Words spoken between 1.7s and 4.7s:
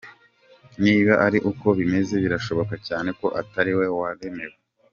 bimeze birashoboka cyane ko Atari we waremewe.